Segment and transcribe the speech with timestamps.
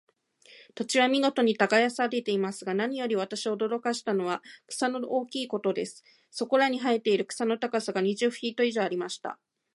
[0.73, 6.03] 土地は見事に耕されていますが、何より私を驚かしたのは、草の大きいことです。
[6.31, 9.37] そこらに生えている草の高さが、二十フィート以上ありました。